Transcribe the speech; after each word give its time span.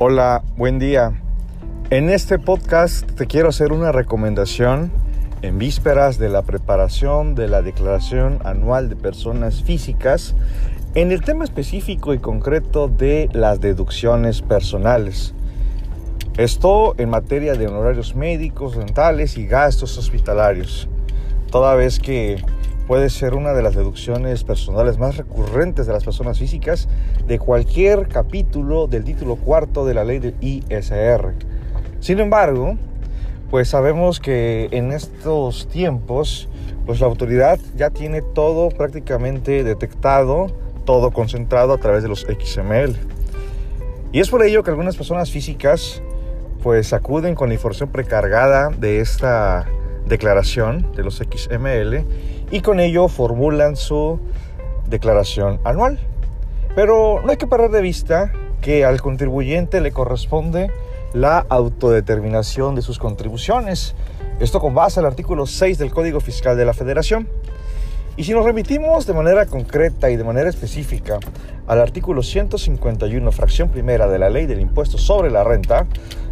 Hola, 0.00 0.44
buen 0.56 0.78
día. 0.78 1.20
En 1.90 2.08
este 2.08 2.38
podcast 2.38 3.04
te 3.16 3.26
quiero 3.26 3.48
hacer 3.48 3.72
una 3.72 3.90
recomendación 3.90 4.92
en 5.42 5.58
vísperas 5.58 6.18
de 6.18 6.28
la 6.28 6.42
preparación 6.42 7.34
de 7.34 7.48
la 7.48 7.62
Declaración 7.62 8.38
Anual 8.44 8.88
de 8.90 8.94
Personas 8.94 9.64
Físicas 9.64 10.36
en 10.94 11.10
el 11.10 11.22
tema 11.22 11.42
específico 11.42 12.14
y 12.14 12.20
concreto 12.20 12.86
de 12.86 13.28
las 13.32 13.60
deducciones 13.60 14.40
personales. 14.40 15.34
Esto 16.36 16.94
en 16.96 17.10
materia 17.10 17.54
de 17.54 17.66
honorarios 17.66 18.14
médicos, 18.14 18.76
dentales 18.76 19.36
y 19.36 19.48
gastos 19.48 19.98
hospitalarios. 19.98 20.88
Toda 21.50 21.74
vez 21.74 21.98
que 21.98 22.40
puede 22.88 23.10
ser 23.10 23.34
una 23.34 23.52
de 23.52 23.60
las 23.60 23.74
deducciones 23.74 24.44
personales 24.44 24.96
más 24.96 25.18
recurrentes 25.18 25.86
de 25.86 25.92
las 25.92 26.04
personas 26.04 26.38
físicas 26.38 26.88
de 27.26 27.38
cualquier 27.38 28.08
capítulo 28.08 28.86
del 28.86 29.04
título 29.04 29.36
cuarto 29.36 29.84
de 29.84 29.92
la 29.92 30.04
ley 30.04 30.20
del 30.20 30.34
ISR. 30.40 31.34
Sin 32.00 32.18
embargo, 32.18 32.78
pues 33.50 33.68
sabemos 33.68 34.20
que 34.20 34.68
en 34.70 34.92
estos 34.92 35.68
tiempos, 35.68 36.48
pues 36.86 37.00
la 37.00 37.08
autoridad 37.08 37.60
ya 37.76 37.90
tiene 37.90 38.22
todo 38.22 38.70
prácticamente 38.70 39.64
detectado, 39.64 40.46
todo 40.86 41.10
concentrado 41.10 41.74
a 41.74 41.78
través 41.78 42.02
de 42.02 42.08
los 42.08 42.20
XML. 42.20 42.96
Y 44.12 44.20
es 44.20 44.30
por 44.30 44.42
ello 44.42 44.62
que 44.62 44.70
algunas 44.70 44.96
personas 44.96 45.30
físicas 45.30 46.02
pues 46.62 46.94
acuden 46.94 47.34
con 47.34 47.48
la 47.48 47.54
información 47.54 47.90
precargada 47.90 48.70
de 48.70 49.00
esta 49.00 49.66
declaración 50.08 50.90
de 50.96 51.02
los 51.02 51.16
XML 51.16 52.04
y 52.50 52.60
con 52.60 52.80
ello 52.80 53.08
formulan 53.08 53.76
su 53.76 54.18
declaración 54.88 55.60
anual. 55.64 55.98
Pero 56.74 57.22
no 57.22 57.30
hay 57.30 57.36
que 57.36 57.46
parar 57.46 57.70
de 57.70 57.82
vista 57.82 58.32
que 58.60 58.84
al 58.84 59.00
contribuyente 59.00 59.80
le 59.80 59.92
corresponde 59.92 60.70
la 61.12 61.44
autodeterminación 61.48 62.74
de 62.74 62.82
sus 62.82 62.98
contribuciones. 62.98 63.94
Esto 64.40 64.60
con 64.60 64.74
base 64.74 65.00
al 65.00 65.06
artículo 65.06 65.46
6 65.46 65.78
del 65.78 65.90
Código 65.90 66.20
Fiscal 66.20 66.56
de 66.56 66.64
la 66.64 66.74
Federación. 66.74 67.28
Y 68.16 68.24
si 68.24 68.32
nos 68.32 68.44
remitimos 68.44 69.06
de 69.06 69.14
manera 69.14 69.46
concreta 69.46 70.10
y 70.10 70.16
de 70.16 70.24
manera 70.24 70.50
específica 70.50 71.20
al 71.68 71.80
artículo 71.80 72.22
151, 72.22 73.30
fracción 73.30 73.68
primera 73.68 74.08
de 74.08 74.18
la 74.18 74.28
Ley 74.28 74.46
del 74.46 74.60
Impuesto 74.60 74.98
sobre 74.98 75.30
la 75.30 75.44
Renta, 75.44 75.86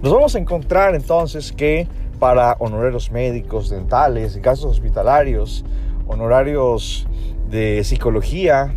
nos 0.00 0.12
vamos 0.12 0.34
a 0.36 0.38
encontrar 0.38 0.94
entonces 0.94 1.50
que 1.52 1.88
para 2.22 2.54
honorarios 2.60 3.10
médicos, 3.10 3.68
dentales, 3.68 4.36
gastos 4.36 4.70
hospitalarios, 4.70 5.64
honorarios 6.06 7.04
de 7.50 7.82
psicología 7.82 8.76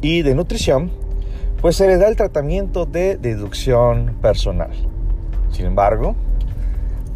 y 0.00 0.22
de 0.22 0.36
nutrición, 0.36 0.92
pues 1.60 1.74
se 1.74 1.88
le 1.88 1.96
da 1.96 2.06
el 2.06 2.14
tratamiento 2.14 2.86
de 2.86 3.16
deducción 3.16 4.14
personal. 4.22 4.70
Sin 5.50 5.66
embargo, 5.66 6.14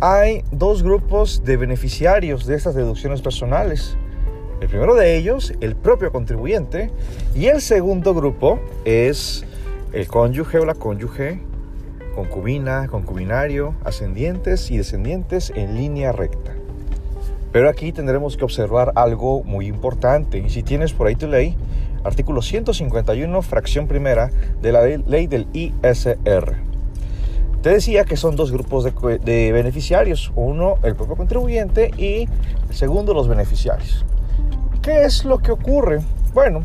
hay 0.01 0.43
dos 0.51 0.83
grupos 0.83 1.45
de 1.45 1.57
beneficiarios 1.57 2.45
de 2.45 2.57
estas 2.57 2.75
deducciones 2.75 3.23
personales. 3.23 3.97
El 4.61 4.67
primero 4.67 4.97
de 4.97 5.17
ellos, 5.17 5.55
el 5.61 5.77
propio 5.77 6.11
contribuyente, 6.11 6.91
y 7.37 7.47
el 7.47 7.61
segundo 7.61 8.13
grupo 8.13 8.59
es 8.85 9.45
el 9.93 10.09
cónyuge 10.09 10.59
o 10.59 10.65
la 10.65 10.75
cónyuge 10.75 11.49
concubina, 12.21 12.87
concubinario, 12.89 13.75
ascendientes 13.83 14.71
y 14.71 14.77
descendientes 14.77 15.51
en 15.57 15.75
línea 15.75 16.13
recta. 16.13 16.53
Pero 17.51 17.71
aquí 17.71 17.93
tendremos 17.93 18.37
que 18.37 18.45
observar 18.45 18.93
algo 18.95 19.43
muy 19.43 19.67
importante. 19.67 20.37
Y 20.37 20.51
si 20.51 20.63
tienes 20.63 20.93
por 20.93 21.07
ahí 21.07 21.17
tu 21.17 21.29
ley, 21.29 21.57
artículo 22.05 22.43
151, 22.43 23.41
fracción 23.41 23.87
primera 23.87 24.31
de 24.61 24.73
la 24.73 24.83
ley 24.85 25.27
del 25.29 25.47
ISR. 25.55 26.57
Te 27.63 27.71
decía 27.71 28.05
que 28.05 28.19
son 28.19 28.37
dos 28.37 28.53
grupos 28.53 28.85
de, 28.85 29.53
beneficiarios. 29.53 30.31
Uno, 30.37 30.75
el 30.83 30.97
propio 30.97 31.17
contribuyente 31.17 31.91
y 31.97 32.29
el 32.69 32.75
segundo, 32.75 33.15
los 33.15 33.29
beneficiarios. 33.29 34.05
¿Qué 34.83 35.05
es 35.05 35.25
lo 35.25 35.39
que 35.39 35.53
ocurre? 35.53 36.01
Bueno, 36.35 36.65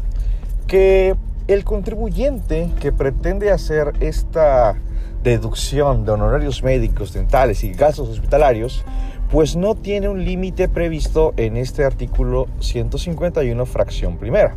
que 0.67 1.15
el 1.47 1.63
contribuyente 1.63 2.71
que 2.81 2.91
pretende 2.91 3.51
hacer 3.51 3.93
esta 4.01 4.75
deducción 5.25 6.05
de 6.05 6.11
honorarios 6.11 6.61
médicos, 6.61 7.11
dentales 7.11 7.63
y 7.63 7.73
gastos 7.73 8.09
hospitalarios, 8.09 8.85
pues 9.31 9.55
no 9.55 9.73
tiene 9.73 10.07
un 10.07 10.23
límite 10.23 10.69
previsto 10.69 11.33
en 11.35 11.57
este 11.57 11.83
artículo 11.83 12.45
151 12.59 13.65
fracción 13.65 14.17
primera. 14.17 14.55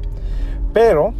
Pero 0.74 1.14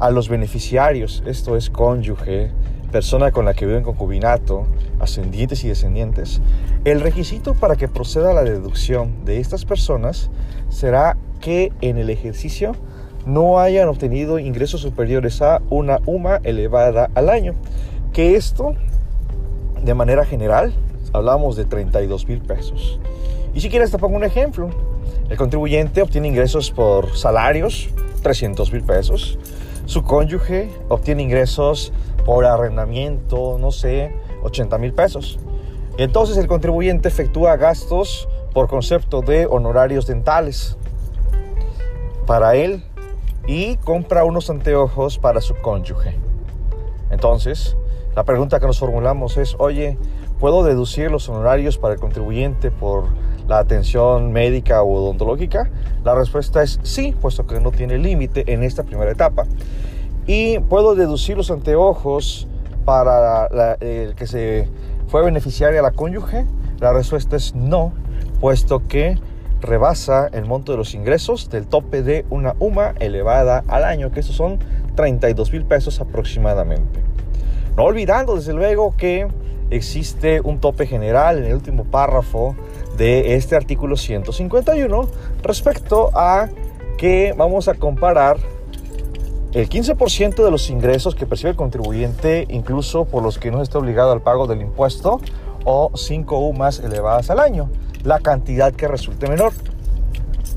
a 0.00 0.10
los 0.10 0.30
beneficiarios, 0.30 1.22
esto 1.26 1.58
es 1.58 1.68
cónyuge, 1.68 2.50
persona 2.90 3.32
con 3.32 3.44
la 3.44 3.52
que 3.52 3.66
vive 3.66 3.76
en 3.76 3.84
concubinato, 3.84 4.66
ascendientes 4.98 5.62
y 5.64 5.68
descendientes, 5.68 6.40
el 6.86 7.02
requisito 7.02 7.52
para 7.52 7.76
que 7.76 7.88
proceda 7.88 8.32
la 8.32 8.44
deducción 8.44 9.26
de 9.26 9.40
estas 9.40 9.66
personas 9.66 10.30
será 10.70 11.18
que 11.42 11.70
en 11.82 11.98
el 11.98 12.08
ejercicio 12.08 12.72
no 13.26 13.58
hayan 13.58 13.88
obtenido 13.88 14.38
ingresos 14.38 14.80
superiores 14.80 15.42
a 15.42 15.60
una 15.68 16.00
UMA 16.06 16.40
elevada 16.44 17.10
al 17.14 17.28
año 17.28 17.56
que 18.16 18.34
esto, 18.34 18.74
de 19.82 19.92
manera 19.92 20.24
general, 20.24 20.72
hablamos 21.12 21.54
de 21.54 21.66
32 21.66 22.26
mil 22.26 22.40
pesos. 22.40 22.98
Y 23.52 23.60
si 23.60 23.68
quieres 23.68 23.90
te 23.90 23.98
pongo 23.98 24.16
un 24.16 24.24
ejemplo. 24.24 24.70
El 25.28 25.36
contribuyente 25.36 26.00
obtiene 26.00 26.28
ingresos 26.28 26.70
por 26.70 27.14
salarios, 27.14 27.90
300 28.22 28.72
mil 28.72 28.82
pesos. 28.84 29.38
Su 29.84 30.02
cónyuge 30.02 30.70
obtiene 30.88 31.24
ingresos 31.24 31.92
por 32.24 32.46
arrendamiento, 32.46 33.58
no 33.60 33.70
sé, 33.70 34.14
80 34.44 34.78
mil 34.78 34.94
pesos. 34.94 35.38
Entonces 35.98 36.38
el 36.38 36.46
contribuyente 36.46 37.08
efectúa 37.08 37.58
gastos 37.58 38.30
por 38.54 38.66
concepto 38.66 39.20
de 39.20 39.44
honorarios 39.44 40.06
dentales 40.06 40.78
para 42.26 42.56
él 42.56 42.82
y 43.46 43.76
compra 43.76 44.24
unos 44.24 44.48
anteojos 44.48 45.18
para 45.18 45.42
su 45.42 45.54
cónyuge. 45.56 46.14
Entonces, 47.10 47.76
la 48.16 48.24
pregunta 48.24 48.58
que 48.58 48.66
nos 48.66 48.78
formulamos 48.78 49.36
es, 49.36 49.56
oye, 49.58 49.98
¿puedo 50.40 50.64
deducir 50.64 51.10
los 51.10 51.28
honorarios 51.28 51.76
para 51.76 51.92
el 51.92 52.00
contribuyente 52.00 52.70
por 52.70 53.04
la 53.46 53.58
atención 53.58 54.32
médica 54.32 54.82
o 54.82 54.90
odontológica? 54.94 55.68
La 56.02 56.14
respuesta 56.14 56.62
es 56.62 56.80
sí, 56.82 57.14
puesto 57.20 57.46
que 57.46 57.60
no 57.60 57.72
tiene 57.72 57.98
límite 57.98 58.50
en 58.50 58.62
esta 58.62 58.84
primera 58.84 59.10
etapa. 59.10 59.44
¿Y 60.26 60.60
puedo 60.60 60.94
deducir 60.94 61.36
los 61.36 61.50
anteojos 61.50 62.48
para 62.86 63.48
el 63.80 64.14
que 64.14 64.26
se 64.26 64.66
fue 65.08 65.22
beneficiaria 65.22 65.82
la 65.82 65.90
cónyuge? 65.90 66.46
La 66.80 66.94
respuesta 66.94 67.36
es 67.36 67.54
no, 67.54 67.92
puesto 68.40 68.88
que 68.88 69.18
rebasa 69.60 70.28
el 70.32 70.46
monto 70.46 70.72
de 70.72 70.78
los 70.78 70.94
ingresos 70.94 71.50
del 71.50 71.66
tope 71.66 72.02
de 72.02 72.24
una 72.30 72.54
UMA 72.60 72.94
elevada 72.98 73.62
al 73.68 73.84
año, 73.84 74.10
que 74.10 74.20
esos 74.20 74.36
son 74.36 74.58
32 74.94 75.52
mil 75.52 75.66
pesos 75.66 76.00
aproximadamente. 76.00 77.15
No 77.76 77.84
olvidando, 77.84 78.36
desde 78.36 78.54
luego, 78.54 78.94
que 78.96 79.28
existe 79.70 80.40
un 80.40 80.60
tope 80.60 80.86
general 80.86 81.38
en 81.38 81.44
el 81.44 81.54
último 81.54 81.84
párrafo 81.84 82.56
de 82.96 83.34
este 83.34 83.56
artículo 83.56 83.96
151 83.96 85.08
respecto 85.42 86.10
a 86.14 86.48
que 86.96 87.34
vamos 87.36 87.68
a 87.68 87.74
comparar 87.74 88.38
el 89.52 89.68
15% 89.68 90.44
de 90.44 90.50
los 90.50 90.70
ingresos 90.70 91.14
que 91.14 91.26
percibe 91.26 91.50
el 91.50 91.56
contribuyente, 91.56 92.46
incluso 92.48 93.04
por 93.04 93.22
los 93.22 93.38
que 93.38 93.50
no 93.50 93.62
está 93.62 93.78
obligado 93.78 94.12
al 94.12 94.22
pago 94.22 94.46
del 94.46 94.60
impuesto, 94.62 95.20
o 95.64 95.90
5 95.94 96.38
UMAS 96.38 96.80
elevadas 96.80 97.30
al 97.30 97.40
año, 97.40 97.68
la 98.04 98.20
cantidad 98.20 98.72
que 98.72 98.88
resulte 98.88 99.28
menor. 99.28 99.52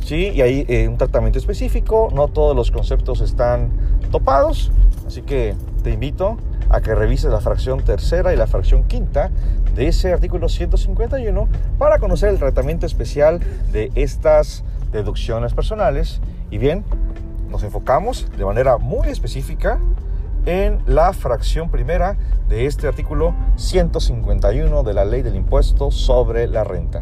¿Sí? 0.06 0.30
Y 0.30 0.42
hay 0.42 0.66
eh, 0.68 0.88
un 0.88 0.98
tratamiento 0.98 1.40
específico, 1.40 2.10
no 2.14 2.28
todos 2.28 2.56
los 2.56 2.72
conceptos 2.72 3.22
están 3.22 3.72
topados, 4.12 4.72
así 5.10 5.24
que 5.24 5.56
te 5.82 5.90
invito 5.90 6.38
a 6.70 6.82
que 6.82 6.94
revises 6.94 7.32
la 7.32 7.42
fracción 7.42 7.82
tercera 7.82 8.32
y 8.32 8.38
la 8.38 8.46
fracción 8.46 8.84
quinta 8.84 9.32
de 9.76 9.88
ese 9.88 10.14
artículo 10.14 10.50
151 10.50 11.50
para 11.80 11.98
conocer 11.98 12.30
el 12.30 12.38
tratamiento 12.38 12.86
especial 12.86 13.40
de 13.72 13.92
estas 13.96 14.64
deducciones 14.92 15.54
personales. 15.54 16.22
Y 16.52 16.60
bien, 16.60 16.86
nos 17.50 17.64
enfocamos 17.64 18.28
de 18.38 18.46
manera 18.46 18.78
muy 18.78 19.08
específica 19.08 19.80
en 20.46 20.80
la 20.86 21.12
fracción 21.14 21.72
primera 21.72 22.16
de 22.48 22.68
este 22.68 22.88
artículo 22.88 23.34
151 23.56 24.84
de 24.84 24.94
la 24.94 25.06
ley 25.06 25.24
del 25.24 25.36
impuesto 25.36 25.90
sobre 25.90 26.48
la 26.48 26.64
renta. 26.64 27.02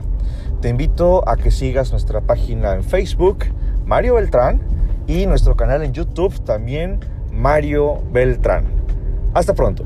Te 0.62 0.69
invito 0.69 1.27
a 1.27 1.36
que 1.36 1.51
sigas 1.51 1.92
nuestra 1.92 2.21
página 2.21 2.74
en 2.74 2.86
Facebook, 2.86 3.48
Mario 3.86 4.15
Beltrán, 4.15 4.62
y 5.07 5.25
nuestro 5.25 5.56
canal 5.56 5.83
en 5.83 5.94
YouTube 5.94 6.38
también, 6.44 7.00
Mario 7.38 8.01
Beltrán. 8.12 8.66
Hasta 9.36 9.54
pronto. 9.54 9.86